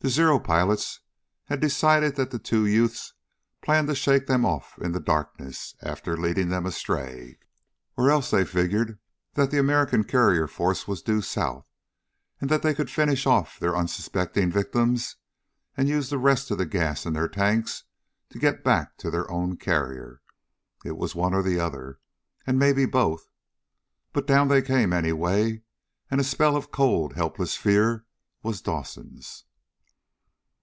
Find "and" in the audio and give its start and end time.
12.38-12.50, 15.74-15.88, 22.46-22.58, 26.10-26.20